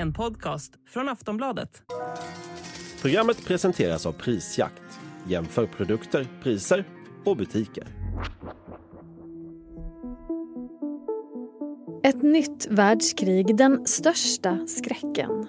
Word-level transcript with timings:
En 0.00 0.12
podcast 0.12 0.72
från 0.88 1.08
Aftonbladet. 1.08 1.82
Programmet 3.02 3.44
presenteras 3.44 4.06
av 4.06 4.12
Prisjakt. 4.12 4.82
Jämför 5.28 5.66
produkter, 5.66 6.26
priser 6.42 6.84
och 7.24 7.36
butiker. 7.36 7.86
Ett 12.02 12.22
nytt 12.22 12.66
världskrig, 12.70 13.56
den 13.56 13.86
största 13.86 14.66
skräcken. 14.66 15.48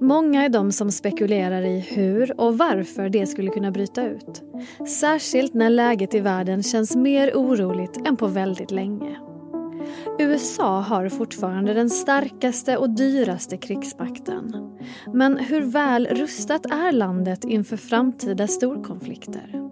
Många 0.00 0.44
är 0.44 0.48
de 0.48 0.72
som 0.72 0.92
spekulerar 0.92 1.62
i 1.62 1.80
hur 1.80 2.40
och 2.40 2.58
varför 2.58 3.08
det 3.08 3.26
skulle 3.26 3.50
kunna 3.50 3.70
bryta 3.70 4.08
ut. 4.08 4.42
Särskilt 5.00 5.54
när 5.54 5.70
läget 5.70 6.14
i 6.14 6.20
världen 6.20 6.62
känns 6.62 6.96
mer 6.96 7.32
oroligt 7.34 8.06
än 8.06 8.16
på 8.16 8.26
väldigt 8.26 8.70
länge. 8.70 9.16
USA 10.18 10.80
har 10.80 11.08
fortfarande 11.08 11.74
den 11.74 11.90
starkaste 11.90 12.76
och 12.76 12.90
dyraste 12.90 13.56
krigsmakten. 13.56 14.76
Men 15.14 15.38
hur 15.38 15.60
väl 15.60 16.06
rustat 16.06 16.66
är 16.66 16.92
landet 16.92 17.44
inför 17.44 17.76
framtida 17.76 18.46
storkonflikter? 18.46 19.66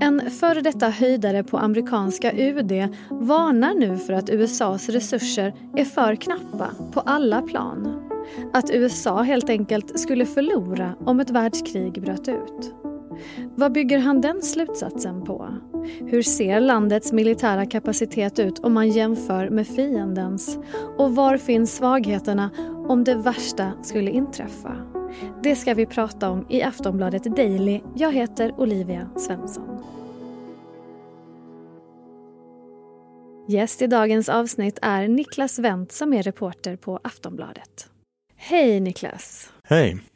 En 0.00 0.30
före 0.30 0.60
detta 0.60 0.88
höjdare 0.88 1.44
på 1.44 1.58
amerikanska 1.58 2.32
UD 2.32 2.72
varnar 3.10 3.74
nu 3.74 3.98
för 3.98 4.12
att 4.12 4.30
USAs 4.30 4.88
resurser 4.88 5.54
är 5.76 5.84
för 5.84 6.14
knappa 6.14 6.70
på 6.92 7.00
alla 7.00 7.42
plan. 7.42 8.08
Att 8.52 8.70
USA 8.70 9.22
helt 9.22 9.50
enkelt 9.50 10.00
skulle 10.00 10.26
förlora 10.26 10.94
om 11.04 11.20
ett 11.20 11.30
världskrig 11.30 12.02
bröt 12.02 12.28
ut. 12.28 12.74
Vad 13.56 13.72
bygger 13.72 13.98
han 13.98 14.20
den 14.20 14.42
slutsatsen 14.42 15.24
på? 15.24 15.48
Hur 16.06 16.22
ser 16.22 16.60
landets 16.60 17.12
militära 17.12 17.66
kapacitet 17.66 18.38
ut 18.38 18.58
om 18.58 18.72
man 18.72 18.88
jämför 18.88 19.50
med 19.50 19.66
fiendens? 19.66 20.58
Och 20.98 21.14
var 21.14 21.36
finns 21.36 21.76
svagheterna 21.76 22.50
om 22.88 23.04
det 23.04 23.14
värsta 23.14 23.72
skulle 23.82 24.10
inträffa? 24.10 24.76
Det 25.42 25.56
ska 25.56 25.74
vi 25.74 25.86
prata 25.86 26.30
om 26.30 26.46
i 26.48 26.62
Aftonbladet 26.62 27.24
Daily. 27.24 27.80
Jag 27.96 28.12
heter 28.12 28.60
Olivia 28.60 29.10
Svensson. 29.16 29.82
Gäst 33.48 33.82
i 33.82 33.86
dagens 33.86 34.28
avsnitt 34.28 34.78
är 34.82 35.08
Niklas 35.08 35.58
Wendt 35.58 35.92
som 35.92 36.12
är 36.12 36.22
reporter 36.22 36.76
på 36.76 37.00
Aftonbladet. 37.04 37.88
Hej 38.36 38.80
Niklas! 38.80 39.50
Hej! 39.64 40.11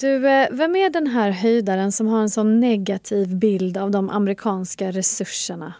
Du, 0.00 0.28
eh, 0.28 0.48
vem 0.50 0.76
är 0.76 0.90
den 0.90 1.06
här 1.06 1.30
höjdaren 1.30 1.92
som 1.92 2.06
har 2.06 2.20
en 2.20 2.30
sån 2.30 2.60
negativ 2.60 3.36
bild 3.36 3.76
av 3.76 3.90
de 3.90 4.10
amerikanska 4.10 4.90
resurserna? 4.90 5.74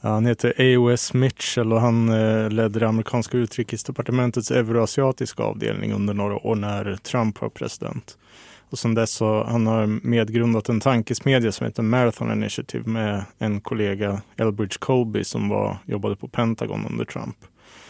Ja, 0.00 0.08
han 0.08 0.26
heter 0.26 0.54
A.O.S. 0.58 1.14
Mitchell 1.14 1.72
och 1.72 1.80
han 1.80 2.08
eh, 2.08 2.50
ledde 2.50 2.80
det 2.80 2.88
amerikanska 2.88 3.38
utrikesdepartementets 3.38 4.50
euroasiatiska 4.50 5.42
avdelning 5.42 5.92
under 5.92 6.14
några 6.14 6.46
år 6.46 6.54
när 6.54 6.96
Trump 6.96 7.40
var 7.40 7.48
president. 7.48 8.18
Och 8.70 8.78
sen 8.78 8.94
dess 8.94 9.10
så 9.10 9.44
han 9.44 9.66
har 9.66 9.86
medgrundat 9.86 10.68
en 10.68 10.80
tankesmedja 10.80 11.52
som 11.52 11.66
heter 11.66 11.82
Marathon 11.82 12.32
Initiative 12.32 12.90
med 12.90 13.24
en 13.38 13.60
kollega, 13.60 14.22
Elbridge 14.36 14.78
Colby, 14.78 15.24
som 15.24 15.48
var, 15.48 15.76
jobbade 15.86 16.16
på 16.16 16.28
Pentagon 16.28 16.86
under 16.90 17.04
Trump. 17.04 17.36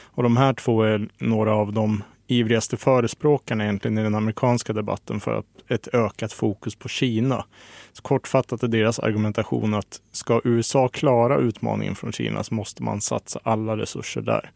Och 0.04 0.22
de 0.22 0.36
här 0.36 0.52
två 0.52 0.82
är 0.82 1.08
några 1.18 1.54
av 1.54 1.72
de 1.72 2.02
ivrigaste 2.30 2.76
förespråkarna 2.76 3.64
egentligen 3.64 3.98
i 3.98 4.02
den 4.02 4.14
amerikanska 4.14 4.72
debatten 4.72 5.20
för 5.20 5.42
ett 5.68 5.94
ökat 5.94 6.32
fokus 6.32 6.76
på 6.76 6.88
Kina. 6.88 7.44
Så 7.92 8.02
kortfattat 8.02 8.62
är 8.62 8.68
deras 8.68 8.98
argumentation 8.98 9.74
att 9.74 10.00
ska 10.12 10.40
USA 10.44 10.88
klara 10.88 11.38
utmaningen 11.38 11.94
från 11.94 12.12
Kina 12.12 12.44
så 12.44 12.54
måste 12.54 12.82
man 12.82 13.00
satsa 13.00 13.40
alla 13.42 13.76
resurser 13.76 14.20
där. 14.20 14.50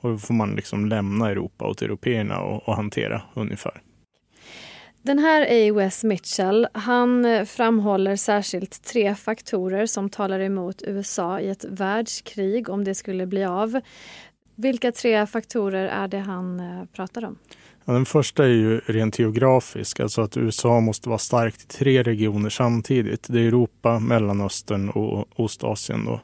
Och 0.00 0.10
då 0.10 0.18
får 0.18 0.34
man 0.34 0.50
liksom 0.54 0.86
lämna 0.86 1.30
Europa 1.30 1.66
åt 1.66 1.82
européerna 1.82 2.40
och, 2.40 2.68
och 2.68 2.76
hantera 2.76 3.22
ungefär. 3.34 3.82
Den 5.02 5.18
här 5.18 5.42
A.O.S. 5.42 6.04
Mitchell 6.04 6.66
han 6.72 7.46
framhåller 7.46 8.16
särskilt 8.16 8.84
tre 8.84 9.14
faktorer 9.14 9.86
som 9.86 10.10
talar 10.10 10.40
emot 10.40 10.82
USA 10.82 11.40
i 11.40 11.48
ett 11.48 11.64
världskrig 11.64 12.68
om 12.68 12.84
det 12.84 12.94
skulle 12.94 13.26
bli 13.26 13.44
av. 13.44 13.80
Vilka 14.60 14.92
tre 14.92 15.26
faktorer 15.26 15.86
är 15.86 16.08
det 16.08 16.18
han 16.18 16.60
eh, 16.60 16.84
pratar 16.92 17.24
om? 17.24 17.36
Ja, 17.84 17.92
den 17.92 18.06
första 18.06 18.44
är 18.44 18.48
ju 18.48 18.80
rent 18.86 19.18
geografisk, 19.18 20.00
alltså 20.00 20.22
att 20.22 20.36
USA 20.36 20.80
måste 20.80 21.08
vara 21.08 21.18
starkt 21.18 21.62
i 21.62 21.66
tre 21.66 22.02
regioner 22.02 22.50
samtidigt. 22.50 23.26
Det 23.28 23.40
är 23.40 23.46
Europa, 23.46 23.98
Mellanöstern 23.98 24.88
och 24.88 25.40
Ostasien. 25.40 26.04
Då. 26.04 26.20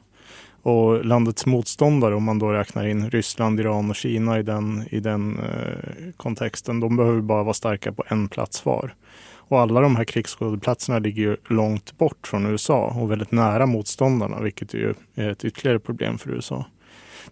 Och 0.61 1.05
landets 1.05 1.45
motståndare, 1.45 2.15
om 2.15 2.23
man 2.23 2.39
då 2.39 2.51
räknar 2.51 2.87
in 2.87 3.09
Ryssland, 3.09 3.59
Iran 3.59 3.89
och 3.89 3.95
Kina 3.95 4.39
i 4.39 4.43
den, 4.43 4.83
i 4.91 4.99
den 4.99 5.39
eh, 5.39 6.13
kontexten, 6.17 6.79
de 6.79 6.97
behöver 6.97 7.21
bara 7.21 7.43
vara 7.43 7.53
starka 7.53 7.91
på 7.91 8.03
en 8.07 8.29
plats 8.29 8.65
var. 8.65 8.93
Och 9.35 9.59
alla 9.59 9.81
de 9.81 9.95
här 9.95 10.03
krigsskådeplatserna 10.03 10.99
ligger 10.99 11.23
ju 11.23 11.37
långt 11.49 11.97
bort 11.97 12.27
från 12.27 12.45
USA 12.45 12.93
och 13.01 13.11
väldigt 13.11 13.31
nära 13.31 13.65
motståndarna, 13.65 14.41
vilket 14.41 14.73
är 14.73 14.95
ett 15.15 15.45
ytterligare 15.45 15.79
problem 15.79 16.17
för 16.17 16.29
USA. 16.29 16.65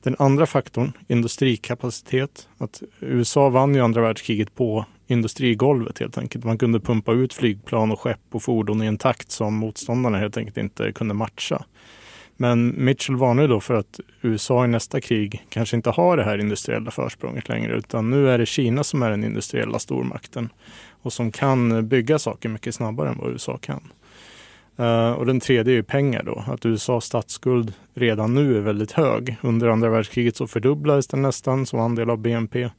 Den 0.04 0.16
andra 0.20 0.46
faktorn, 0.46 0.92
industrikapacitet. 1.08 2.48
Att 2.58 2.84
USA 3.00 3.50
vann 3.50 3.76
ju 3.76 3.82
andra 3.82 4.02
världskriget 4.02 4.56
på 4.56 4.86
industrigolvet 5.08 6.00
helt 6.00 6.18
enkelt. 6.18 6.46
Man 6.46 6.58
kunde 6.58 6.80
pumpa 6.80 7.12
ut 7.12 7.34
flygplan 7.34 7.92
och 7.92 8.00
skepp 8.00 8.20
och 8.32 8.44
fordon 8.44 8.84
i 8.84 8.86
en 8.86 8.98
takt 8.98 9.32
som 9.32 9.54
motståndarna 9.54 10.18
helt 10.18 10.38
enkelt 10.38 10.58
inte 10.58 10.92
kunde 10.92 11.14
matcha. 11.14 11.66
Men 12.38 12.86
Mitchell 12.86 13.16
varnar 13.16 13.48
då 13.48 13.60
för 13.60 13.74
att 13.74 14.00
USA 14.22 14.66
i 14.66 14.68
nästa 14.68 15.02
krig 15.02 15.46
kanske 15.50 15.76
inte 15.76 15.90
har 15.90 16.18
det 16.18 16.24
här 16.24 16.38
industriella 16.38 16.92
försprånget 16.92 17.50
längre, 17.50 17.78
utan 17.78 18.10
nu 18.10 18.30
är 18.30 18.38
det 18.38 18.46
Kina 18.46 18.84
som 18.84 19.04
är 19.04 19.10
den 19.10 19.24
industriella 19.24 19.80
stormakten 19.80 20.50
och 21.02 21.14
som 21.14 21.32
kan 21.32 21.88
bygga 21.88 22.20
saker 22.20 22.50
mycket 22.50 22.76
snabbare 22.76 23.10
än 23.10 23.18
vad 23.18 23.32
USA 23.32 23.58
kan. 23.58 23.82
Uh, 24.80 25.12
och 25.12 25.26
den 25.26 25.40
tredje 25.40 25.78
är 25.78 25.82
pengar 25.82 26.24
då, 26.24 26.44
att 26.48 26.66
USAs 26.66 27.06
statsskuld 27.06 27.74
redan 27.94 28.34
nu 28.34 28.58
är 28.58 28.62
väldigt 28.62 28.92
hög. 28.92 29.36
Under 29.42 29.68
andra 29.68 29.90
världskriget 29.90 30.36
så 30.36 30.48
fördubblades 30.48 31.08
den 31.08 31.22
nästan 31.22 31.66
som 31.66 31.80
andel 31.80 32.10
av 32.10 32.18
BNP 32.18 32.70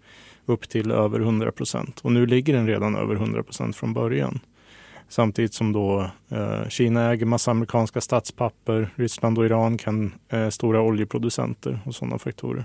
upp 0.47 0.69
till 0.69 0.91
över 0.91 1.21
100 1.21 1.53
procent. 1.53 2.01
Och 2.01 2.13
nu 2.13 2.27
ligger 2.27 2.53
den 2.53 2.67
redan 2.67 2.97
över 2.97 3.15
100 3.15 3.43
procent 3.43 3.77
från 3.77 3.95
början. 3.95 4.41
Samtidigt 5.09 5.55
som 5.55 5.73
då 5.73 6.11
uh, 6.33 6.69
Kina 6.69 7.11
äger 7.11 7.27
massa 7.27 7.51
amerikanska 7.51 8.01
statspapper, 8.01 8.89
Ryssland 8.97 9.39
och 9.39 9.47
Iran 9.47 9.79
kan 9.79 10.15
uh, 10.33 10.49
stora 10.49 10.81
oljeproducenter 10.81 11.81
och 11.85 11.95
sådana 11.95 12.19
faktorer. 12.19 12.65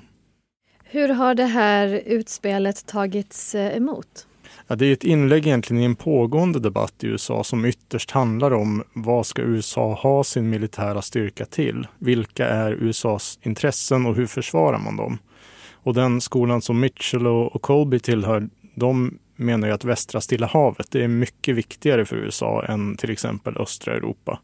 Hur 0.84 1.10
har 1.10 1.36
det 1.36 1.46
här 1.46 2.02
utspelet 2.06 2.86
tagits 2.86 3.56
emot? 3.56 4.28
Ja, 4.68 4.76
det 4.76 4.86
är 4.86 4.94
ett 4.94 5.04
inlägg 5.04 5.48
egentligen 5.48 5.82
i 5.82 5.86
en 5.86 5.96
pågående 5.96 6.60
debatt 6.60 7.04
i 7.04 7.08
USA 7.08 7.44
som 7.44 7.66
ytterst 7.66 8.12
handlar 8.12 8.54
om 8.54 8.84
vad 8.94 9.26
ska 9.26 9.42
USA 9.42 9.94
ha 9.94 10.24
sin 10.24 10.50
militära 10.50 11.02
styrka 11.02 11.46
till? 11.46 11.88
Vilka 12.00 12.48
är 12.48 12.72
USAs 12.72 13.40
intressen 13.42 14.06
och 14.06 14.16
hur 14.16 14.28
försvarar 14.28 14.78
man 14.80 14.98
dem? 14.98 15.18
Och 15.84 15.94
den 15.94 16.22
skolan 16.22 16.62
som 16.62 16.80
Mitchell 16.80 17.28
och 17.28 17.62
Colby 17.62 18.00
tillhör, 18.00 18.50
de 18.76 19.18
menar 19.36 19.68
ju 19.68 19.74
att 19.74 19.86
västra 19.86 20.22
Stilla 20.22 20.48
havet 20.48 20.92
det 20.92 21.04
är 21.04 21.08
mycket 21.08 21.56
viktigare 21.56 22.06
för 22.06 22.16
USA 22.16 22.66
än 22.66 22.96
till 22.98 23.12
exempel 23.12 23.58
östra 23.58 23.94
Europa. 23.94 24.40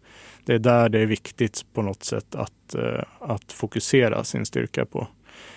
Det 0.45 0.53
är 0.53 0.59
där 0.59 0.89
det 0.89 0.99
är 0.99 1.05
viktigt 1.05 1.65
på 1.73 1.81
något 1.81 2.03
sätt 2.03 2.35
att, 2.35 2.75
eh, 2.75 3.03
att 3.19 3.51
fokusera 3.51 4.23
sin 4.23 4.45
styrka 4.45 4.85
på. 4.85 5.07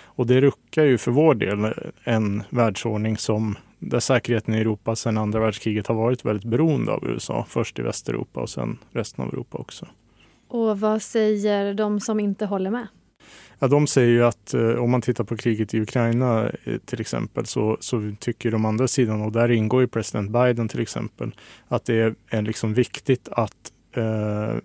Och 0.03 0.27
det 0.27 0.41
ruckar 0.41 0.83
ju 0.83 0.97
för 0.97 1.11
vår 1.11 1.35
del 1.35 1.73
en 2.03 2.43
världsordning 2.49 3.17
som 3.17 3.55
där 3.81 3.99
säkerheten 3.99 4.53
i 4.53 4.57
Europa 4.57 4.95
sedan 4.95 5.17
andra 5.17 5.39
världskriget 5.39 5.87
har 5.87 5.95
varit 5.95 6.25
väldigt 6.25 6.45
beroende 6.45 6.91
av 6.91 7.07
USA. 7.07 7.45
Först 7.49 7.79
i 7.79 7.81
Västeuropa 7.81 8.39
och 8.41 8.49
sen 8.49 8.77
resten 8.91 9.25
av 9.25 9.33
Europa 9.33 9.57
också. 9.57 9.87
Och 10.47 10.79
vad 10.79 11.01
säger 11.01 11.73
de 11.73 11.99
som 11.99 12.19
inte 12.19 12.45
håller 12.45 12.71
med? 12.71 12.87
Ja, 13.59 13.67
de 13.67 13.87
säger 13.87 14.09
ju 14.09 14.23
att 14.23 14.53
eh, 14.53 14.69
om 14.69 14.91
man 14.91 15.01
tittar 15.01 15.23
på 15.23 15.37
kriget 15.37 15.73
i 15.73 15.81
Ukraina 15.81 16.49
eh, 16.63 16.77
till 16.85 17.01
exempel 17.01 17.45
så, 17.45 17.77
så 17.79 18.11
tycker 18.19 18.51
de 18.51 18.65
andra 18.65 18.87
sidan, 18.87 19.21
och 19.21 19.31
där 19.31 19.51
ingår 19.51 19.81
ju 19.81 19.87
president 19.87 20.31
Biden 20.31 20.67
till 20.67 20.79
exempel, 20.79 21.35
att 21.67 21.85
det 21.85 21.95
är, 21.95 22.15
är 22.29 22.41
liksom 22.41 22.73
viktigt 22.73 23.29
att 23.31 23.71
eh, 23.95 24.55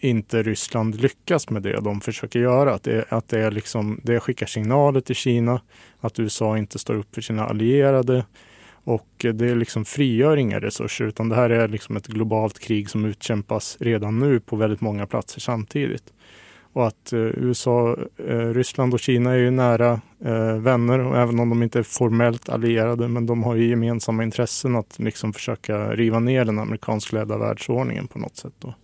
inte 0.00 0.42
Ryssland 0.42 1.00
lyckas 1.00 1.50
med 1.50 1.62
det 1.62 1.80
de 1.80 2.00
försöker 2.00 2.40
göra. 2.40 2.74
Att 2.74 2.82
det, 2.82 3.04
att 3.08 3.28
det, 3.28 3.40
är 3.40 3.50
liksom, 3.50 4.00
det 4.02 4.20
skickar 4.20 4.46
signaler 4.46 5.00
till 5.00 5.16
Kina 5.16 5.60
att 6.00 6.20
USA 6.20 6.58
inte 6.58 6.78
står 6.78 6.94
upp 6.94 7.14
för 7.14 7.22
sina 7.22 7.46
allierade. 7.46 8.24
Och 8.84 9.08
det 9.18 9.54
liksom 9.54 9.84
frigör 9.84 10.36
inga 10.36 10.60
resurser 10.60 11.04
utan 11.04 11.28
det 11.28 11.36
här 11.36 11.50
är 11.50 11.68
liksom 11.68 11.96
ett 11.96 12.06
globalt 12.06 12.58
krig 12.58 12.90
som 12.90 13.04
utkämpas 13.04 13.76
redan 13.80 14.18
nu 14.18 14.40
på 14.40 14.56
väldigt 14.56 14.80
många 14.80 15.06
platser 15.06 15.40
samtidigt. 15.40 16.12
Och 16.72 16.86
att 16.86 17.12
eh, 17.12 17.18
USA, 17.18 17.96
eh, 18.28 18.38
Ryssland 18.38 18.94
och 18.94 19.00
Kina 19.00 19.32
är 19.32 19.36
ju 19.36 19.50
nära 19.50 20.00
eh, 20.24 20.54
vänner 20.54 20.98
och 20.98 21.18
även 21.18 21.40
om 21.40 21.48
de 21.48 21.62
inte 21.62 21.78
är 21.78 21.82
formellt 21.82 22.48
allierade 22.48 23.08
men 23.08 23.26
de 23.26 23.42
har 23.42 23.54
ju 23.54 23.68
gemensamma 23.68 24.22
intressen 24.22 24.76
att 24.76 24.98
liksom 24.98 25.32
försöka 25.32 25.94
riva 25.94 26.18
ner 26.18 26.44
den 26.44 26.58
amerikanskledda 26.58 27.38
världsordningen 27.38 28.06
på 28.06 28.18
något 28.18 28.36
sätt. 28.36 28.54
Då. 28.58 28.74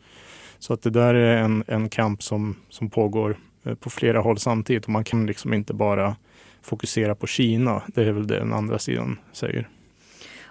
Så 0.58 0.72
att 0.72 0.82
det 0.82 0.90
där 0.90 1.14
är 1.14 1.36
en, 1.36 1.64
en 1.66 1.88
kamp 1.88 2.22
som, 2.22 2.56
som 2.68 2.90
pågår 2.90 3.36
eh, 3.64 3.74
på 3.74 3.90
flera 3.90 4.20
håll 4.20 4.38
samtidigt 4.38 4.84
och 4.84 4.90
man 4.90 5.04
kan 5.04 5.26
liksom 5.26 5.54
inte 5.54 5.74
bara 5.74 6.16
fokusera 6.62 7.14
på 7.14 7.26
Kina. 7.26 7.82
Det 7.86 8.02
är 8.02 8.12
väl 8.12 8.26
det 8.26 8.38
den 8.38 8.52
andra 8.52 8.78
sidan 8.78 9.18
säger. 9.32 9.68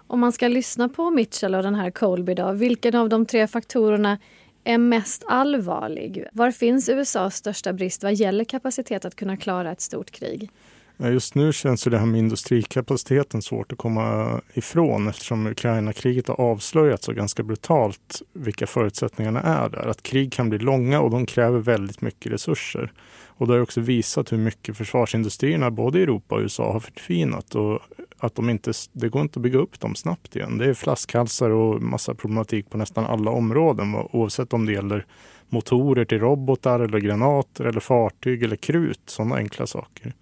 Om 0.07 0.19
man 0.19 0.31
ska 0.31 0.47
lyssna 0.47 0.89
på 0.89 1.11
Mitchell 1.11 1.55
och 1.55 1.63
den 1.63 1.75
här 1.75 1.91
Colby 1.91 2.33
då, 2.33 2.51
vilken 2.51 2.95
av 2.95 3.09
de 3.09 3.25
tre 3.25 3.47
faktorerna 3.47 4.17
är 4.63 4.77
mest 4.77 5.23
allvarlig? 5.27 6.25
Var 6.31 6.51
finns 6.51 6.89
USAs 6.89 7.35
största 7.35 7.73
brist 7.73 8.03
vad 8.03 8.13
gäller 8.13 8.43
kapacitet 8.43 9.05
att 9.05 9.15
kunna 9.15 9.37
klara 9.37 9.71
ett 9.71 9.81
stort 9.81 10.11
krig? 10.11 10.49
Just 10.97 11.35
nu 11.35 11.53
känns 11.53 11.83
det 11.83 11.97
här 11.97 12.05
med 12.05 12.19
industrikapaciteten 12.19 13.41
svårt 13.41 13.71
att 13.71 13.77
komma 13.77 14.41
ifrån 14.53 15.07
eftersom 15.07 15.47
Ukraina-kriget 15.47 16.27
har 16.27 16.41
avslöjat 16.41 17.03
så 17.03 17.13
ganska 17.13 17.43
brutalt 17.43 18.21
vilka 18.33 18.67
förutsättningarna 18.67 19.41
är 19.41 19.69
där. 19.69 19.87
Att 19.87 20.03
krig 20.03 20.33
kan 20.33 20.49
bli 20.49 20.59
långa 20.59 21.01
och 21.01 21.11
de 21.11 21.25
kräver 21.25 21.59
väldigt 21.59 22.01
mycket 22.01 22.31
resurser. 22.31 22.91
Och 23.37 23.47
det 23.47 23.53
har 23.53 23.59
också 23.59 23.81
visat 23.81 24.31
hur 24.31 24.37
mycket 24.37 24.77
försvarsindustrierna 24.77 25.71
både 25.71 25.99
i 25.99 26.03
Europa 26.03 26.35
och 26.35 26.41
USA 26.41 26.73
har 26.73 26.79
förtvinat 26.79 27.55
och 27.55 27.79
att 28.17 28.35
de 28.35 28.49
inte, 28.49 28.71
det 28.91 29.09
går 29.09 29.21
inte 29.21 29.39
att 29.39 29.43
bygga 29.43 29.59
upp 29.59 29.79
dem 29.79 29.95
snabbt 29.95 30.35
igen. 30.35 30.57
Det 30.57 30.65
är 30.65 30.73
flaskhalsar 30.73 31.49
och 31.49 31.81
massa 31.81 32.13
problematik 32.13 32.69
på 32.69 32.77
nästan 32.77 33.05
alla 33.05 33.31
områden 33.31 33.95
oavsett 33.95 34.53
om 34.53 34.65
det 34.65 34.73
gäller 34.73 35.05
motorer 35.49 36.05
till 36.05 36.19
robotar 36.19 36.79
eller 36.79 36.99
granater 36.99 37.65
eller 37.65 37.79
fartyg 37.79 38.43
eller 38.43 38.55
krut, 38.55 39.01
sådana 39.05 39.35
enkla 39.35 39.67
saker. 39.67 40.13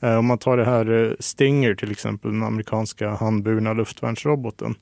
Eh, 0.00 0.18
om 0.18 0.26
man 0.26 0.38
tar 0.38 0.56
det 0.56 0.64
här 0.64 0.90
eh, 0.92 1.12
Stinger 1.18 1.74
till 1.74 1.90
exempel, 1.90 2.30
den 2.30 2.42
amerikanska 2.42 3.10
handburna 3.10 3.72
luftvärnsroboten. 3.72 4.74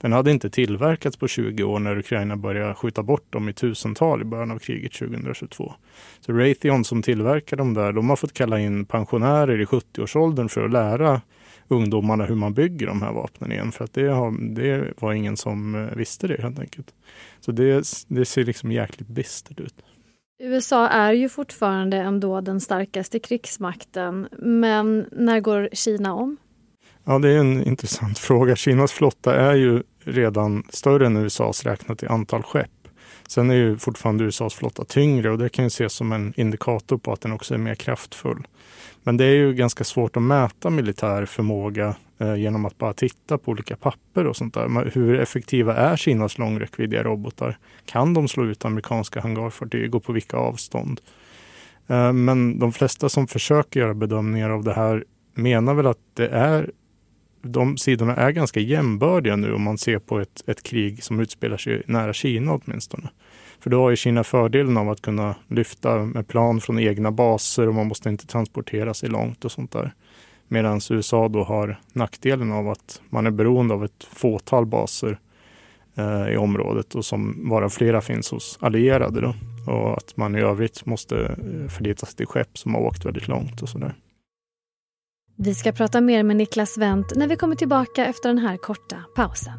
Den 0.00 0.12
hade 0.12 0.30
inte 0.30 0.50
tillverkats 0.50 1.16
på 1.16 1.28
20 1.28 1.62
år 1.62 1.78
när 1.78 1.98
Ukraina 1.98 2.36
började 2.36 2.74
skjuta 2.74 3.02
bort 3.02 3.32
dem 3.32 3.48
i 3.48 3.52
tusental 3.52 4.22
i 4.22 4.24
början 4.24 4.50
av 4.50 4.58
kriget 4.58 4.92
2022. 4.92 5.72
Så 6.20 6.32
Raytheon 6.32 6.84
som 6.84 7.02
tillverkar 7.02 7.56
dem 7.56 7.74
där, 7.74 7.92
de 7.92 8.08
har 8.08 8.16
fått 8.16 8.32
kalla 8.32 8.60
in 8.60 8.84
pensionärer 8.84 9.60
i 9.60 9.64
70-årsåldern 9.64 10.48
för 10.48 10.64
att 10.64 10.72
lära 10.72 11.20
ungdomarna 11.68 12.24
hur 12.24 12.34
man 12.34 12.54
bygger 12.54 12.86
de 12.86 13.02
här 13.02 13.12
vapnen 13.12 13.52
igen. 13.52 13.72
För 13.72 13.84
att 13.84 13.92
det, 13.94 14.08
har, 14.08 14.54
det 14.54 15.00
var 15.00 15.12
ingen 15.12 15.36
som 15.36 15.74
eh, 15.74 15.96
visste 15.96 16.26
det 16.28 16.42
helt 16.42 16.58
enkelt. 16.58 16.94
Så 17.40 17.52
det, 17.52 17.84
det 18.08 18.24
ser 18.24 18.44
liksom 18.44 18.72
jäkligt 18.72 19.08
bistert 19.08 19.60
ut. 19.60 19.74
USA 20.42 20.88
är 20.88 21.12
ju 21.12 21.28
fortfarande 21.28 21.96
ändå 21.96 22.40
den 22.40 22.60
starkaste 22.60 23.18
krigsmakten, 23.18 24.28
men 24.38 25.08
när 25.12 25.40
går 25.40 25.68
Kina 25.72 26.14
om? 26.14 26.36
Ja, 27.04 27.18
det 27.18 27.28
är 27.28 27.38
en 27.38 27.64
intressant 27.66 28.18
fråga. 28.28 28.56
Kinas 28.56 28.92
flotta 28.92 29.34
är 29.34 29.54
ju 29.54 29.82
redan 30.04 30.62
större 30.70 31.06
än 31.06 31.16
USAs 31.16 31.64
räknat 31.64 32.02
i 32.02 32.06
antal 32.06 32.42
skepp. 32.42 32.70
Sen 33.30 33.50
är 33.50 33.54
ju 33.54 33.76
fortfarande 33.76 34.24
USAs 34.24 34.54
flotta 34.54 34.84
tyngre 34.84 35.30
och 35.30 35.38
det 35.38 35.48
kan 35.48 35.64
ju 35.64 35.66
ses 35.66 35.92
som 35.92 36.12
en 36.12 36.32
indikator 36.36 36.98
på 36.98 37.12
att 37.12 37.20
den 37.20 37.32
också 37.32 37.54
är 37.54 37.58
mer 37.58 37.74
kraftfull. 37.74 38.46
Men 39.02 39.16
det 39.16 39.24
är 39.24 39.34
ju 39.34 39.54
ganska 39.54 39.84
svårt 39.84 40.16
att 40.16 40.22
mäta 40.22 40.70
militär 40.70 41.26
förmåga 41.26 41.94
eh, 42.18 42.34
genom 42.34 42.64
att 42.64 42.78
bara 42.78 42.92
titta 42.92 43.38
på 43.38 43.50
olika 43.50 43.76
papper 43.76 44.26
och 44.26 44.36
sånt 44.36 44.54
där. 44.54 44.90
Hur 44.94 45.20
effektiva 45.20 45.76
är 45.76 45.96
Kinas 45.96 46.38
långräckviddiga 46.38 47.02
robotar? 47.02 47.58
Kan 47.84 48.14
de 48.14 48.28
slå 48.28 48.44
ut 48.44 48.64
amerikanska 48.64 49.20
hangarfartyg 49.20 49.94
och 49.94 50.04
på 50.04 50.12
vilka 50.12 50.36
avstånd? 50.36 51.00
Eh, 51.86 52.12
men 52.12 52.58
de 52.58 52.72
flesta 52.72 53.08
som 53.08 53.26
försöker 53.26 53.80
göra 53.80 53.94
bedömningar 53.94 54.50
av 54.50 54.64
det 54.64 54.72
här 54.72 55.04
menar 55.34 55.74
väl 55.74 55.86
att 55.86 56.14
det 56.14 56.28
är 56.28 56.70
de 57.42 57.76
sidorna 57.76 58.16
är 58.16 58.30
ganska 58.30 58.60
jämbördiga 58.60 59.36
nu 59.36 59.54
om 59.54 59.62
man 59.62 59.78
ser 59.78 59.98
på 59.98 60.20
ett, 60.20 60.42
ett 60.46 60.62
krig 60.62 61.02
som 61.02 61.20
utspelar 61.20 61.56
sig 61.56 61.82
nära 61.86 62.12
Kina 62.12 62.54
åtminstone. 62.54 63.10
För 63.60 63.70
då 63.70 63.82
har 63.82 63.90
ju 63.90 63.96
Kina 63.96 64.24
fördelen 64.24 64.76
av 64.76 64.90
att 64.90 65.02
kunna 65.02 65.34
lyfta 65.48 65.98
med 65.98 66.28
plan 66.28 66.60
från 66.60 66.78
egna 66.78 67.10
baser 67.10 67.68
och 67.68 67.74
man 67.74 67.86
måste 67.86 68.08
inte 68.08 68.26
transportera 68.26 68.94
sig 68.94 69.08
långt 69.08 69.44
och 69.44 69.52
sånt 69.52 69.72
där. 69.72 69.94
Medan 70.48 70.80
USA 70.90 71.28
då 71.28 71.44
har 71.44 71.80
nackdelen 71.92 72.52
av 72.52 72.68
att 72.68 73.00
man 73.10 73.26
är 73.26 73.30
beroende 73.30 73.74
av 73.74 73.84
ett 73.84 74.04
fåtal 74.04 74.66
baser 74.66 75.18
eh, 75.94 76.28
i 76.28 76.36
området 76.36 76.94
och 76.94 77.04
som 77.04 77.48
bara 77.48 77.68
flera 77.68 78.00
finns 78.00 78.30
hos 78.30 78.58
allierade 78.60 79.20
då. 79.20 79.34
Och 79.72 79.96
att 79.96 80.16
man 80.16 80.36
i 80.36 80.40
övrigt 80.40 80.86
måste 80.86 81.16
eh, 81.18 81.68
förlita 81.68 82.06
sig 82.06 82.16
till 82.16 82.26
skepp 82.26 82.58
som 82.58 82.74
har 82.74 82.80
åkt 82.80 83.04
väldigt 83.04 83.28
långt 83.28 83.62
och 83.62 83.68
sådär. 83.68 83.94
Vi 85.42 85.54
ska 85.54 85.72
prata 85.72 86.00
mer 86.00 86.22
med 86.22 86.36
Niklas 86.36 86.78
Wendt 86.78 87.12
när 87.16 87.26
vi 87.26 87.36
kommer 87.36 87.56
tillbaka 87.56 88.06
efter 88.06 88.28
den 88.28 88.38
här 88.38 88.56
korta 88.56 88.96
pausen. 89.16 89.52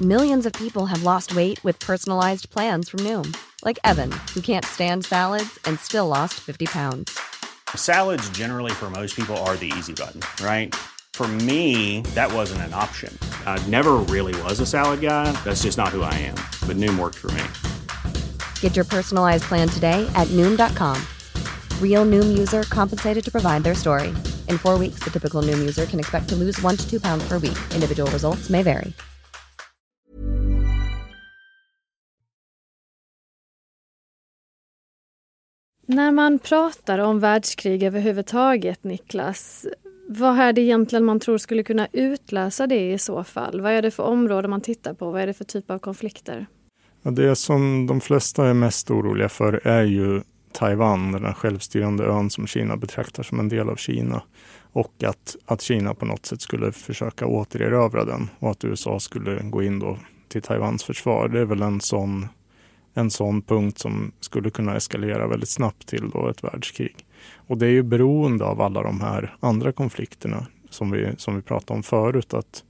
Millions 0.00 0.46
of 0.46 0.52
people 0.52 0.86
have 0.86 1.02
lost 1.02 1.34
weight 1.34 1.64
with 1.64 1.86
personalized 1.86 2.50
plans 2.50 2.90
from 2.90 3.00
Noom. 3.00 3.34
Like 3.64 3.80
Evan, 3.84 4.12
who 4.34 4.40
can't 4.40 4.64
stand 4.64 5.04
salads 5.04 5.58
and 5.64 5.80
still 5.80 6.06
lost 6.06 6.34
50 6.34 6.66
pounds. 6.66 7.18
Salads 7.74 8.30
generally 8.30 8.72
for 8.72 8.90
most 8.90 9.16
people 9.16 9.36
are 9.36 9.56
the 9.56 9.72
easy 9.78 9.92
button, 9.92 10.20
right? 10.46 10.74
For 11.14 11.26
me, 11.28 12.02
that 12.14 12.32
wasn't 12.32 12.60
an 12.62 12.74
option. 12.74 13.18
I 13.46 13.70
never 13.70 13.94
really 14.14 14.42
was 14.42 14.60
a 14.60 14.66
salad 14.66 15.00
guy. 15.00 15.32
That's 15.44 15.62
just 15.64 15.78
not 15.78 15.88
who 15.88 16.02
I 16.02 16.14
am. 16.14 16.38
But 16.68 16.76
Noom 16.76 16.98
worked 16.98 17.18
for 17.18 17.32
me. 17.32 17.44
Get 18.60 18.76
your 18.76 18.86
personalized 18.86 19.44
plan 19.48 19.68
today 19.68 20.06
at 20.14 20.28
Noom.com. 20.28 21.15
Real 21.82 22.04
Noom 22.04 22.38
user 22.38 22.62
compensated 22.62 23.24
to 23.24 23.30
provide 23.30 23.64
their 23.64 23.74
story. 23.74 24.08
In 24.48 24.58
four 24.58 24.78
weeks, 24.78 25.04
the 25.04 25.10
typical 25.10 25.42
Noom 25.42 25.58
user 25.60 25.86
can 25.86 25.98
expect 25.98 26.28
to 26.28 26.36
lose 26.36 26.66
one 26.66 26.76
to 26.76 26.90
two 26.90 27.00
pounds 27.00 27.28
per 27.28 27.38
week. 27.38 27.58
Individual 27.74 28.10
results 28.10 28.50
may 28.50 28.62
vary. 28.62 28.92
När 35.88 36.12
man 36.12 36.38
pratar 36.38 36.98
om 36.98 37.20
världskrig 37.20 37.82
överhuvudtaget, 37.82 38.84
Niklas, 38.84 39.66
vad 40.08 40.38
är 40.38 40.52
det 40.52 40.60
egentligen 40.60 41.04
man 41.04 41.20
tror 41.20 41.38
skulle 41.38 41.62
kunna 41.62 41.88
utlösa 41.92 42.66
det 42.66 42.92
i 42.92 42.98
så 42.98 43.24
fall? 43.24 43.60
Vad 43.60 43.72
är 43.72 43.82
det 43.82 43.90
för 43.90 44.02
område 44.02 44.48
man 44.48 44.60
tittar 44.60 44.94
på? 44.94 45.10
Vad 45.10 45.20
är 45.20 45.26
det 45.26 45.34
för 45.34 45.44
typ 45.44 45.70
av 45.70 45.78
konflikter? 45.78 46.46
Det 47.02 47.36
som 47.36 47.86
de 47.86 48.00
flesta 48.00 48.46
är 48.46 48.54
mest 48.54 48.90
oroliga 48.90 49.28
för 49.28 49.66
är 49.66 49.82
ju 49.82 50.22
Taiwan, 50.56 51.12
den 51.12 51.34
självstyrande 51.34 52.04
ön 52.04 52.30
som 52.30 52.46
Kina 52.46 52.76
betraktar 52.76 53.22
som 53.22 53.40
en 53.40 53.48
del 53.48 53.68
av 53.68 53.76
Kina. 53.76 54.22
Och 54.72 55.02
att, 55.04 55.36
att 55.46 55.62
Kina 55.62 55.94
på 55.94 56.06
något 56.06 56.26
sätt 56.26 56.40
skulle 56.40 56.72
försöka 56.72 57.26
återerövra 57.26 58.04
den 58.04 58.28
och 58.38 58.50
att 58.50 58.64
USA 58.64 59.00
skulle 59.00 59.42
gå 59.42 59.62
in 59.62 59.78
då 59.78 59.98
till 60.28 60.42
Taiwans 60.42 60.84
försvar. 60.84 61.28
Det 61.28 61.40
är 61.40 61.44
väl 61.44 61.62
en 61.62 61.80
sån, 61.80 62.28
en 62.94 63.10
sån 63.10 63.42
punkt 63.42 63.78
som 63.78 64.12
skulle 64.20 64.50
kunna 64.50 64.76
eskalera 64.76 65.26
väldigt 65.26 65.48
snabbt 65.48 65.86
till 65.86 66.10
då 66.10 66.28
ett 66.28 66.44
världskrig. 66.44 66.96
Och 67.46 67.58
det 67.58 67.66
är 67.66 67.70
ju 67.70 67.82
beroende 67.82 68.44
av 68.44 68.60
alla 68.60 68.82
de 68.82 69.00
här 69.00 69.36
andra 69.40 69.72
konflikterna 69.72 70.46
som 70.70 70.90
vi, 70.90 71.14
som 71.16 71.36
vi 71.36 71.42
pratade 71.42 71.76
om 71.76 71.82
förut. 71.82 72.34
Att 72.34 72.64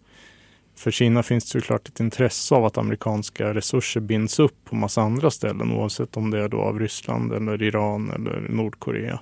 för 0.76 0.90
Kina 0.90 1.23
finns 1.23 1.45
det 1.45 1.61
såklart 1.61 1.88
ett 1.88 2.00
intresse 2.00 2.54
av 2.54 2.64
att 2.64 2.78
amerikanska 2.78 3.54
resurser 3.54 4.00
binds 4.00 4.38
upp 4.38 4.64
på 4.64 4.76
massa 4.76 5.02
andra 5.02 5.30
ställen 5.30 5.73
oavsett 5.73 6.16
om 6.16 6.30
det 6.30 6.38
är 6.38 6.49
då 6.49 6.61
av 6.61 6.78
Ryssland 6.78 7.33
eller 7.33 7.62
Iran 7.62 8.11
eller 8.11 8.47
Nordkorea. 8.50 9.21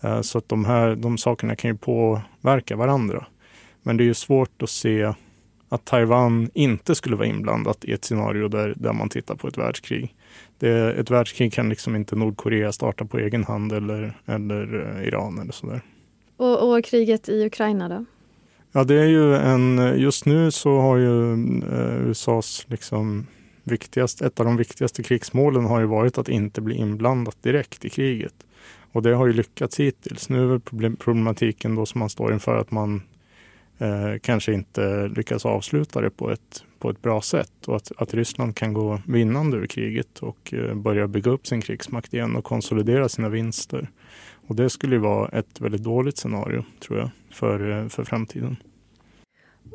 Eh, 0.00 0.20
så 0.20 0.38
att 0.38 0.48
de 0.48 0.64
här 0.64 0.96
de 0.96 1.18
sakerna 1.18 1.56
kan 1.56 1.70
ju 1.70 1.76
påverka 1.76 2.76
varandra. 2.76 3.26
Men 3.82 3.96
det 3.96 4.04
är 4.04 4.06
ju 4.06 4.14
svårt 4.14 4.62
att 4.62 4.70
se 4.70 5.12
att 5.68 5.84
Taiwan 5.84 6.50
inte 6.54 6.94
skulle 6.94 7.16
vara 7.16 7.26
inblandat 7.26 7.84
i 7.84 7.92
ett 7.92 8.04
scenario 8.04 8.48
där, 8.48 8.74
där 8.76 8.92
man 8.92 9.08
tittar 9.08 9.34
på 9.34 9.48
ett 9.48 9.58
världskrig. 9.58 10.14
Det, 10.58 10.92
ett 10.92 11.10
världskrig 11.10 11.52
kan 11.52 11.68
liksom 11.68 11.96
inte 11.96 12.16
Nordkorea 12.16 12.72
starta 12.72 13.04
på 13.04 13.18
egen 13.18 13.44
hand 13.44 13.72
eller, 13.72 14.20
eller 14.26 14.96
eh, 14.96 15.08
Iran 15.08 15.38
eller 15.38 15.52
sådär. 15.52 15.80
Och, 16.36 16.72
och 16.72 16.84
kriget 16.84 17.28
i 17.28 17.46
Ukraina 17.46 17.88
då? 17.88 18.04
Ja, 18.72 18.84
det 18.84 18.94
är 18.94 19.06
ju 19.06 19.36
en, 19.36 19.98
just 20.00 20.26
nu 20.26 20.50
så 20.50 20.80
har 20.80 20.96
ju 20.96 21.32
eh, 21.62 22.08
USAs 22.08 22.66
liksom 22.68 23.26
viktigast, 23.64 24.22
ett 24.22 24.40
av 24.40 24.46
de 24.46 24.56
viktigaste 24.56 25.02
krigsmålen 25.02 25.64
har 25.64 25.80
ju 25.80 25.86
varit 25.86 26.18
att 26.18 26.28
inte 26.28 26.60
bli 26.60 26.74
inblandat 26.74 27.42
direkt 27.42 27.84
i 27.84 27.88
kriget. 27.88 28.34
Och 28.92 29.02
det 29.02 29.14
har 29.14 29.26
ju 29.26 29.32
lyckats 29.32 29.80
hittills. 29.80 30.28
Nu 30.28 30.54
är 30.54 30.96
problematiken 30.96 31.74
då 31.74 31.86
som 31.86 31.98
man 31.98 32.10
står 32.10 32.32
inför 32.32 32.56
att 32.56 32.70
man 32.70 33.02
eh, 33.78 34.18
kanske 34.22 34.52
inte 34.52 35.08
lyckas 35.08 35.46
avsluta 35.46 36.00
det 36.00 36.10
på 36.10 36.30
ett, 36.30 36.64
på 36.78 36.90
ett 36.90 37.02
bra 37.02 37.20
sätt 37.20 37.52
och 37.66 37.76
att, 37.76 37.92
att 37.96 38.14
Ryssland 38.14 38.56
kan 38.56 38.72
gå 38.72 39.00
vinnande 39.06 39.56
ur 39.56 39.66
kriget 39.66 40.18
och 40.18 40.54
eh, 40.54 40.74
börja 40.74 41.08
bygga 41.08 41.30
upp 41.30 41.46
sin 41.46 41.60
krigsmakt 41.60 42.14
igen 42.14 42.36
och 42.36 42.44
konsolidera 42.44 43.08
sina 43.08 43.28
vinster. 43.28 43.90
Och 44.50 44.56
det 44.56 44.70
skulle 44.70 44.94
ju 44.94 45.00
vara 45.00 45.28
ett 45.28 45.60
väldigt 45.60 45.82
dåligt 45.82 46.18
scenario, 46.18 46.64
tror 46.80 46.98
jag, 46.98 47.10
för, 47.30 47.70
eh, 47.70 47.88
för 47.88 48.04
framtiden. 48.04 48.56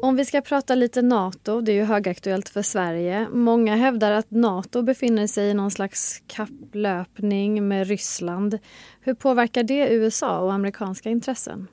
Om 0.01 0.15
vi 0.15 0.25
ska 0.25 0.41
prata 0.41 0.75
lite 0.75 1.01
Nato, 1.01 1.62
det 1.62 1.72
är 1.72 1.75
ju 1.75 1.84
högaktuellt 1.84 2.50
för 2.50 2.62
Sverige. 2.62 3.27
Många 3.34 3.75
hävdar 3.75 4.12
att 4.12 4.32
Nato 4.32 4.82
befinner 4.82 5.27
sig 5.27 5.50
i 5.50 5.53
någon 5.53 5.72
slags 5.72 6.22
kapplöpning 6.27 7.67
med 7.67 7.88
Ryssland. 7.88 8.60
Hur 9.01 9.13
påverkar 9.13 9.63
det 9.63 9.94
USA 9.94 10.39
och 10.39 10.53
amerikanska 10.53 11.10
intressen? 11.10 11.67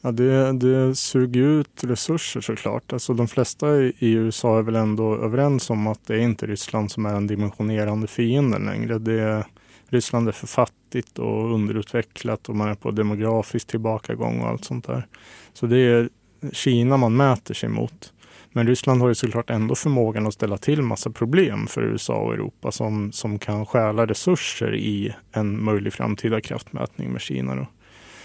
Ja, 0.00 0.12
det, 0.12 0.52
det 0.52 0.94
suger 0.94 1.40
ut 1.40 1.84
resurser 1.84 2.40
såklart. 2.40 2.92
Alltså 2.92 3.14
de 3.14 3.28
flesta 3.28 3.76
i 3.82 3.94
USA 4.12 4.58
är 4.58 4.62
väl 4.62 4.76
ändå 4.76 5.16
överens 5.16 5.70
om 5.70 5.86
att 5.86 6.06
det 6.06 6.14
är 6.14 6.20
inte 6.20 6.46
Ryssland 6.46 6.90
som 6.90 7.06
är 7.06 7.12
den 7.12 7.26
dimensionerande 7.26 8.06
fienden 8.06 8.64
längre. 8.64 8.98
Det 8.98 9.44
Ryssland 9.94 10.28
är 10.28 10.32
för 10.32 10.46
fattigt 10.46 11.18
och 11.18 11.54
underutvecklat 11.54 12.48
och 12.48 12.56
man 12.56 12.68
är 12.68 12.74
på 12.74 12.90
demografisk 12.90 13.66
tillbakagång 13.66 14.40
och 14.40 14.48
allt 14.48 14.64
sånt 14.64 14.86
där. 14.86 15.06
Så 15.52 15.66
det 15.66 15.78
är 15.78 16.08
Kina 16.52 16.96
man 16.96 17.16
mäter 17.16 17.54
sig 17.54 17.68
mot. 17.68 18.12
Men 18.52 18.66
Ryssland 18.66 19.00
har 19.00 19.08
ju 19.08 19.14
såklart 19.14 19.50
ändå 19.50 19.74
förmågan 19.74 20.26
att 20.26 20.34
ställa 20.34 20.58
till 20.58 20.82
massa 20.82 21.10
problem 21.10 21.66
för 21.66 21.82
USA 21.82 22.14
och 22.14 22.34
Europa 22.34 22.72
som, 22.72 23.12
som 23.12 23.38
kan 23.38 23.66
stjäla 23.66 24.06
resurser 24.06 24.74
i 24.74 25.14
en 25.32 25.64
möjlig 25.64 25.92
framtida 25.92 26.40
kraftmätning 26.40 27.12
med 27.12 27.20
Kina. 27.20 27.54
Då. 27.56 27.66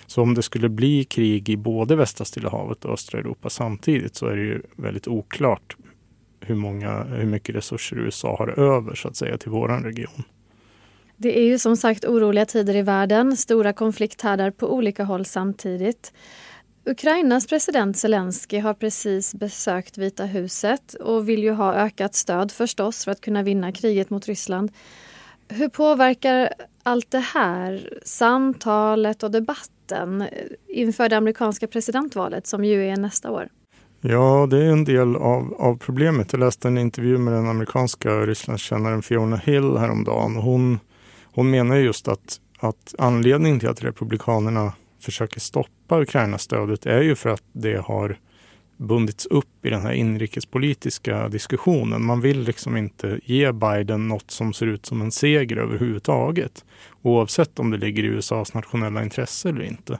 Så 0.07 0.21
om 0.21 0.33
det 0.33 0.41
skulle 0.41 0.69
bli 0.69 1.03
krig 1.03 1.49
i 1.49 1.57
både 1.57 1.95
västra 1.95 2.25
Stilla 2.25 2.49
havet 2.49 2.85
och 2.85 2.93
östra 2.93 3.19
Europa 3.19 3.49
samtidigt 3.49 4.15
så 4.15 4.27
är 4.27 4.35
det 4.35 4.43
ju 4.43 4.61
väldigt 4.75 5.07
oklart 5.07 5.75
hur, 6.39 6.55
många, 6.55 7.03
hur 7.03 7.25
mycket 7.25 7.55
resurser 7.55 7.97
USA 7.97 8.35
har 8.37 8.59
över 8.59 8.95
så 8.95 9.07
att 9.07 9.15
säga 9.15 9.37
till 9.37 9.51
våran 9.51 9.83
region. 9.83 10.23
Det 11.21 11.39
är 11.39 11.43
ju 11.43 11.59
som 11.59 11.77
sagt 11.77 12.05
oroliga 12.05 12.45
tider 12.45 12.75
i 12.75 12.81
världen, 12.81 13.37
stora 13.37 13.73
konflikthärdar 13.73 14.51
på 14.51 14.73
olika 14.73 15.03
håll 15.03 15.25
samtidigt. 15.25 16.13
Ukrainas 16.85 17.47
president 17.47 17.97
Zelensky 17.97 18.59
har 18.59 18.73
precis 18.73 19.35
besökt 19.35 19.97
Vita 19.97 20.25
huset 20.25 20.93
och 20.93 21.29
vill 21.29 21.43
ju 21.43 21.51
ha 21.51 21.73
ökat 21.73 22.15
stöd 22.15 22.51
förstås 22.51 23.05
för 23.05 23.11
att 23.11 23.21
kunna 23.21 23.43
vinna 23.43 23.71
kriget 23.71 24.09
mot 24.09 24.27
Ryssland. 24.27 24.71
Hur 25.47 25.69
påverkar 25.69 26.53
allt 26.83 27.11
det 27.11 27.19
här 27.33 27.89
samtalet 28.03 29.23
och 29.23 29.31
debatten 29.31 30.23
inför 30.67 31.09
det 31.09 31.17
amerikanska 31.17 31.67
presidentvalet 31.67 32.47
som 32.47 32.65
ju 32.65 32.85
är 32.85 32.97
nästa 32.97 33.31
år? 33.31 33.47
Ja, 34.01 34.47
det 34.49 34.57
är 34.57 34.71
en 34.71 34.83
del 34.83 35.15
av, 35.15 35.53
av 35.53 35.77
problemet. 35.77 36.33
Jag 36.33 36.39
läste 36.39 36.67
en 36.67 36.77
intervju 36.77 37.17
med 37.17 37.33
den 37.33 37.47
amerikanska 37.47 38.09
Rysslandskännaren 38.09 39.01
Fiona 39.01 39.37
Hill 39.37 39.77
häromdagen. 39.77 40.35
Hon, 40.35 40.79
hon 41.33 41.49
menar 41.49 41.75
just 41.75 42.07
att, 42.07 42.39
att 42.59 42.95
anledningen 42.97 43.59
till 43.59 43.69
att 43.69 43.83
republikanerna 43.83 44.73
försöker 44.99 45.39
stoppa 45.39 46.01
Ukraina-stödet 46.01 46.85
är 46.85 47.01
ju 47.01 47.15
för 47.15 47.29
att 47.29 47.43
det 47.51 47.85
har 47.85 48.17
bundits 48.77 49.25
upp 49.25 49.65
i 49.65 49.69
den 49.69 49.81
här 49.81 49.91
inrikespolitiska 49.91 51.29
diskussionen. 51.29 52.05
Man 52.05 52.21
vill 52.21 52.41
liksom 52.41 52.77
inte 52.77 53.19
ge 53.25 53.51
Biden 53.51 54.07
något 54.07 54.31
som 54.31 54.53
ser 54.53 54.65
ut 54.65 54.85
som 54.85 55.01
en 55.01 55.11
seger 55.11 55.57
överhuvudtaget. 55.57 56.65
Oavsett 57.01 57.59
om 57.59 57.71
det 57.71 57.77
ligger 57.77 58.03
i 58.03 58.07
USAs 58.07 58.53
nationella 58.53 59.03
intresse 59.03 59.49
eller 59.49 59.63
inte. 59.63 59.99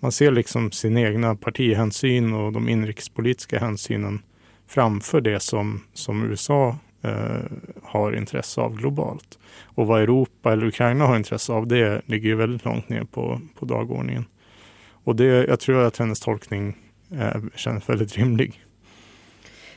Man 0.00 0.12
ser 0.12 0.30
liksom 0.30 0.72
sin 0.72 0.96
egna 0.96 1.34
partihänsyn 1.34 2.32
och 2.32 2.52
de 2.52 2.68
inrikespolitiska 2.68 3.58
hänsynen 3.58 4.22
framför 4.66 5.20
det 5.20 5.40
som, 5.40 5.80
som 5.94 6.24
USA 6.24 6.76
Eh, 7.04 7.40
har 7.82 8.12
intresse 8.12 8.60
av 8.60 8.76
globalt. 8.76 9.38
Och 9.64 9.86
vad 9.86 10.02
Europa 10.02 10.52
eller 10.52 10.66
Ukraina 10.66 11.06
har 11.06 11.16
intresse 11.16 11.52
av, 11.52 11.66
det 11.66 12.02
ligger 12.06 12.28
ju 12.28 12.34
väldigt 12.34 12.64
långt 12.64 12.88
ner 12.88 13.04
på, 13.04 13.40
på 13.58 13.64
dagordningen. 13.64 14.24
Och 15.04 15.16
det, 15.16 15.24
jag 15.24 15.60
tror 15.60 15.84
att 15.84 15.96
hennes 15.96 16.20
tolkning 16.20 16.76
eh, 17.10 17.42
känns 17.54 17.88
väldigt 17.88 18.16
rimlig. 18.16 18.64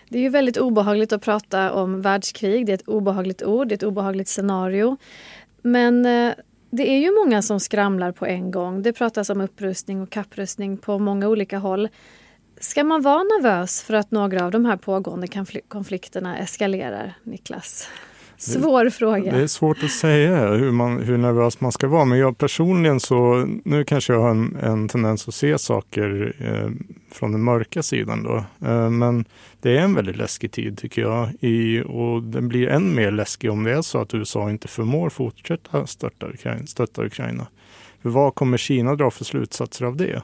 Det 0.09 0.17
är 0.17 0.21
ju 0.21 0.29
väldigt 0.29 0.57
obehagligt 0.57 1.13
att 1.13 1.21
prata 1.21 1.73
om 1.73 2.01
världskrig. 2.01 2.65
Det 2.65 2.71
är 2.71 2.75
ett 2.75 2.87
obehagligt 2.87 3.43
ord, 3.43 3.67
det 3.67 3.73
är 3.73 3.77
ett 3.77 3.83
obehagligt 3.83 4.27
scenario. 4.27 4.97
Men 5.61 6.05
eh, 6.05 6.33
det 6.69 6.89
är 6.89 6.99
ju 6.99 7.11
många 7.11 7.41
som 7.41 7.59
skramlar 7.59 8.11
på 8.11 8.25
en 8.25 8.51
gång. 8.51 8.81
Det 8.81 8.93
pratas 8.93 9.29
om 9.29 9.41
upprustning 9.41 10.01
och 10.01 10.09
kapprustning 10.09 10.77
på 10.77 10.99
många 10.99 11.27
olika 11.27 11.57
håll. 11.57 11.89
Ska 12.59 12.83
man 12.83 13.01
vara 13.01 13.23
nervös 13.23 13.83
för 13.83 13.93
att 13.93 14.11
några 14.11 14.45
av 14.45 14.51
de 14.51 14.65
här 14.65 14.77
pågående 14.77 15.27
konflikterna 15.67 16.37
eskalerar, 16.37 17.13
Niklas? 17.23 17.89
Svår 18.37 18.89
fråga. 18.89 19.31
Det 19.31 19.41
är 19.41 19.47
svårt 19.47 19.83
att 19.83 19.91
säga 19.91 20.47
hur, 20.47 20.71
man, 20.71 20.99
hur 21.03 21.17
nervös 21.17 21.61
man 21.61 21.71
ska 21.71 21.87
vara. 21.87 22.05
Men 22.05 22.17
jag 22.17 22.37
personligen 22.37 22.99
så, 22.99 23.47
nu 23.65 23.83
kanske 23.83 24.13
jag 24.13 24.19
har 24.19 24.29
en, 24.29 24.57
en 24.61 24.87
tendens 24.87 25.27
att 25.27 25.33
se 25.33 25.57
saker 25.57 26.35
eh, 26.39 26.69
från 27.11 27.31
den 27.31 27.43
mörka 27.43 27.83
sidan 27.83 28.23
då. 28.23 28.35
Eh, 28.67 28.89
men 28.89 29.25
det 29.61 29.77
är 29.77 29.81
en 29.81 29.93
väldigt 29.93 30.17
läskig 30.17 30.51
tid 30.51 30.77
tycker 30.77 31.01
jag. 31.01 31.29
I, 31.39 31.81
och 31.81 32.23
den 32.23 32.47
blir 32.47 32.67
än 32.67 32.95
mer 32.95 33.11
läskig 33.11 33.51
om 33.51 33.63
det 33.63 33.71
är 33.71 33.81
så 33.81 34.01
att 34.01 34.13
USA 34.13 34.49
inte 34.49 34.67
förmår 34.67 35.09
fortsätta 35.09 35.87
stötta 35.87 36.27
Ukraina. 36.27 36.65
Stötta 36.65 37.05
Ukraina. 37.05 37.47
För 38.01 38.09
vad 38.09 38.35
kommer 38.35 38.57
Kina 38.57 38.95
dra 38.95 39.11
för 39.11 39.25
slutsatser 39.25 39.85
av 39.85 39.97
det? 39.97 40.21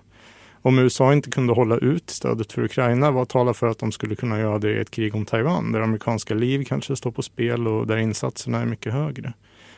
Om 0.66 0.80
USA 0.80 1.14
inte 1.14 1.30
kunde 1.30 1.54
hålla 1.54 1.78
ut 1.78 2.10
stödet 2.10 2.52
för 2.52 2.64
Ukraina, 2.64 3.12
vad 3.12 3.30
talar 3.30 3.54
för 3.54 3.68
att 3.68 3.80
de 3.80 3.92
skulle 3.92 4.16
kunna 4.16 4.40
göra 4.40 4.60
det 4.60 4.72
i 4.72 4.80
ett 4.80 4.92
krig 4.92 5.16
om 5.16 5.26
Taiwan, 5.26 5.72
där 5.72 5.82
amerikanska 5.82 6.34
liv 6.34 6.66
kanske 6.68 6.96
står 6.96 7.12
på 7.12 7.22
spel 7.22 7.68
och 7.68 7.88
där 7.88 7.98
insatserna 7.98 8.62
är 8.62 8.66
mycket 8.66 8.94
högre? 8.94 9.34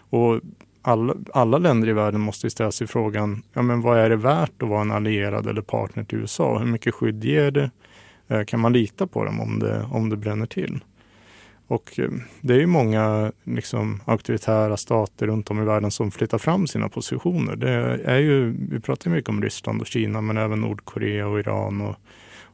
Och 0.10 0.40
alla, 0.82 1.16
alla 1.34 1.58
länder 1.58 1.88
i 1.88 1.94
världen 1.94 2.22
måste 2.22 2.50
ställa 2.50 2.72
sig 2.72 2.88
frågan, 2.88 3.44
ja 3.54 3.62
men 3.62 3.82
vad 3.82 3.98
är 3.98 4.10
det 4.10 4.16
värt 4.16 4.64
att 4.64 4.70
vara 4.70 4.82
en 4.82 4.92
allierad 4.92 5.48
eller 5.48 5.62
partner 5.62 6.04
till 6.04 6.20
USA? 6.20 6.60
Hur 6.60 6.66
mycket 6.66 6.94
skydd 6.94 7.24
ger 7.24 7.52
det? 7.52 7.72
Eh, 8.28 8.44
kan 8.44 8.60
man 8.60 8.74
lita 8.74 9.08
på 9.08 9.24
dem 9.24 9.42
om 9.42 9.60
det, 9.60 9.88
om 9.92 10.10
det 10.10 10.18
bränner 10.18 10.46
till? 10.46 10.84
Och 11.68 12.00
eh, 12.00 12.10
det 12.42 12.54
är 12.54 12.60
ju 12.60 12.66
många 12.66 13.32
liksom, 13.44 14.02
auktoritära 14.06 14.78
stater 14.78 15.28
runt 15.28 15.52
om 15.52 15.62
i 15.62 15.66
världen 15.66 15.92
som 15.92 16.12
flyttar 16.12 16.38
fram 16.38 16.68
sina 16.68 16.90
positioner. 16.90 17.56
Det 17.56 18.00
är 18.06 18.18
ju, 18.18 18.56
vi 18.70 18.80
pratar 18.80 19.12
mycket 19.12 19.30
om 19.30 19.42
Ryssland 19.42 19.82
och 19.82 19.88
Kina 19.88 20.22
men 20.22 20.38
även 20.38 20.62
Nordkorea 20.62 21.28
och 21.28 21.40
Iran. 21.40 21.82
Och, 21.82 21.96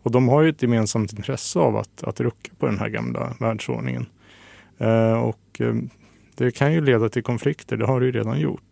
och 0.03 0.11
de 0.11 0.29
har 0.29 0.41
ju 0.41 0.49
ett 0.49 0.61
gemensamt 0.61 1.13
intresse 1.13 1.59
av 1.59 1.77
att, 1.77 2.03
att 2.03 2.19
rucka 2.19 2.51
på 2.59 2.65
den 2.65 2.79
här 2.79 2.89
gamla 2.89 3.35
världsordningen. 3.39 4.05
Eh, 4.77 5.13
och 5.13 5.61
eh, 5.61 5.75
det 6.35 6.51
kan 6.51 6.73
ju 6.73 6.81
leda 6.81 7.09
till 7.09 7.23
konflikter, 7.23 7.77
det 7.77 7.85
har 7.85 7.99
det 7.99 8.05
ju 8.05 8.11
redan 8.11 8.39
gjort. 8.39 8.70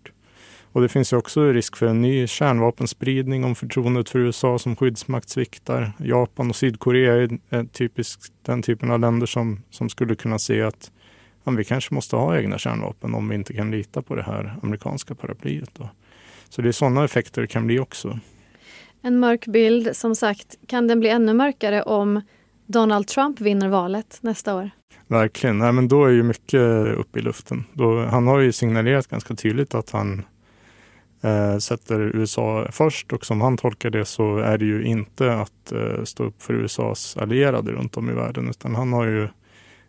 Och 0.71 0.81
det 0.81 0.89
finns 0.89 1.13
ju 1.13 1.17
också 1.17 1.51
risk 1.51 1.77
för 1.77 1.85
en 1.85 2.01
ny 2.01 2.27
kärnvapenspridning 2.27 3.43
om 3.43 3.55
förtroendet 3.55 4.09
för 4.09 4.19
USA 4.19 4.59
som 4.59 4.75
skyddsmakt 4.75 5.29
sviktar. 5.29 5.93
Japan 5.97 6.49
och 6.49 6.55
Sydkorea 6.55 7.15
är, 7.15 7.63
typiskt 7.65 8.33
den 8.41 8.61
typen 8.61 8.91
av 8.91 8.99
länder 8.99 9.27
som, 9.27 9.63
som 9.69 9.89
skulle 9.89 10.15
kunna 10.15 10.39
se 10.39 10.61
att 10.61 10.91
ja, 11.43 11.51
vi 11.51 11.63
kanske 11.63 11.93
måste 11.93 12.15
ha 12.15 12.38
egna 12.38 12.57
kärnvapen 12.57 13.13
om 13.13 13.29
vi 13.29 13.35
inte 13.35 13.53
kan 13.53 13.71
lita 13.71 14.01
på 14.01 14.15
det 14.15 14.23
här 14.23 14.55
amerikanska 14.63 15.15
paraplyet. 15.15 15.69
Då. 15.73 15.89
Så 16.49 16.61
det 16.61 16.67
är 16.67 16.71
sådana 16.71 17.05
effekter 17.05 17.41
det 17.41 17.47
kan 17.47 17.67
bli 17.67 17.79
också. 17.79 18.19
En 19.01 19.19
mörk 19.19 19.45
bild, 19.47 19.95
som 19.95 20.15
sagt, 20.15 20.55
kan 20.67 20.88
den 20.88 20.99
bli 20.99 21.09
ännu 21.09 21.33
mörkare 21.33 21.83
om 21.83 22.21
Donald 22.65 23.07
Trump 23.07 23.41
vinner 23.41 23.67
valet 23.67 24.17
nästa 24.21 24.55
år? 24.55 24.69
Verkligen, 25.07 25.57
Nej, 25.57 25.71
men 25.71 25.88
då 25.88 26.05
är 26.05 26.09
ju 26.09 26.23
mycket 26.23 26.97
uppe 26.97 27.19
i 27.19 27.21
luften. 27.21 27.63
Då, 27.73 28.05
han 28.05 28.27
har 28.27 28.39
ju 28.39 28.51
signalerat 28.51 29.07
ganska 29.07 29.35
tydligt 29.35 29.75
att 29.75 29.89
han 29.89 30.23
eh, 31.21 31.57
sätter 31.57 31.99
USA 32.15 32.67
först 32.71 33.13
och 33.13 33.25
som 33.25 33.41
han 33.41 33.57
tolkar 33.57 33.89
det 33.89 34.05
så 34.05 34.38
är 34.38 34.57
det 34.57 34.65
ju 34.65 34.83
inte 34.83 35.33
att 35.33 35.71
eh, 35.71 36.03
stå 36.03 36.23
upp 36.23 36.41
för 36.41 36.53
USAs 36.53 37.17
allierade 37.17 37.71
runt 37.71 37.97
om 37.97 38.09
i 38.09 38.13
världen 38.13 38.49
utan 38.49 38.75
han 38.75 38.93
har 38.93 39.05
ju 39.05 39.27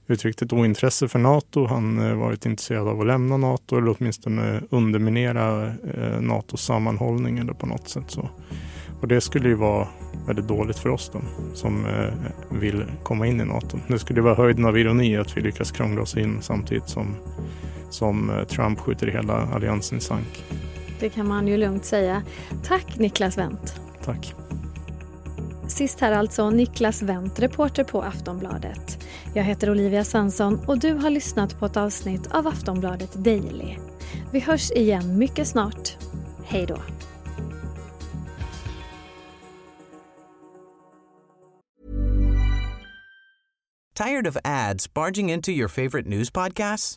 uttryckt 0.07 0.43
ett 0.43 0.53
ointresse 0.53 1.09
för 1.09 1.19
Nato. 1.19 1.67
Han 1.67 1.99
har 1.99 2.11
eh, 2.11 2.17
varit 2.17 2.47
intresserad 2.47 2.89
av 2.89 3.01
att 3.01 3.07
lämna 3.07 3.37
Nato 3.37 3.79
eller 3.79 3.97
åtminstone 3.99 4.61
underminera 4.71 5.67
eh, 5.67 6.21
Natos 6.21 6.65
sammanhållning 6.65 7.39
eller 7.39 7.53
på 7.53 7.67
något 7.67 7.89
sätt 7.89 8.05
så. 8.07 8.29
Och 9.01 9.09
det 9.09 9.21
skulle 9.21 9.49
ju 9.49 9.55
vara 9.55 9.89
väldigt 10.27 10.49
dåligt 10.49 10.79
för 10.79 10.89
oss 10.89 11.11
då, 11.13 11.21
som 11.55 11.87
eh, 11.87 12.59
vill 12.59 12.85
komma 13.03 13.27
in 13.27 13.41
i 13.41 13.45
Nato. 13.45 13.79
Det 13.89 13.99
skulle 13.99 14.21
vara 14.21 14.35
höjden 14.35 14.65
av 14.65 14.79
ironi 14.79 15.17
att 15.17 15.37
vi 15.37 15.41
lyckas 15.41 15.71
krångla 15.71 16.03
oss 16.03 16.17
in 16.17 16.43
samtidigt 16.43 16.89
som, 16.89 17.17
som 17.91 18.31
eh, 18.31 18.45
Trump 18.45 18.79
skjuter 18.79 19.07
hela 19.07 19.35
alliansen 19.35 19.99
i 19.99 20.01
sank. 20.01 20.45
Det 21.01 21.11
kan 21.11 21.29
man 21.29 21.49
ju 21.49 21.57
lugnt 21.57 21.85
säga. 21.85 22.23
Tack 22.65 22.99
Niklas 22.99 23.39
Wendt. 23.39 23.81
Tack. 24.05 24.35
Sist 25.69 26.01
här 26.01 26.13
alltså 26.13 26.51
Niklas 26.51 27.03
Wendt, 27.03 27.39
reporter 27.39 27.85
på 27.85 28.03
Aftonbladet. 28.03 29.07
Jag 29.35 29.45
heter 29.45 29.71
Olivia 29.71 30.05
Svensson 30.05 30.65
och 30.67 30.79
du 30.79 30.93
har 30.93 31.11
lyssnat 31.11 31.59
på 31.59 31.67
ett 31.67 31.77
avsnitt 31.77 32.27
av 32.31 32.47
Aftonbladet 32.47 33.13
Daily. 33.13 33.77
Vi 34.33 34.41
hörs 34.41 34.71
igen 34.71 35.19
mycket 35.19 35.49
snart. 35.49 35.97
Hej 36.45 36.67
då. 36.67 36.79
Tired 43.95 44.27
of 44.27 44.37
ads 44.45 44.95
barging 44.95 45.31
into 45.31 45.51
your 45.51 45.69
favorite 45.69 46.09
news 46.09 46.31
podcasts? 46.31 46.97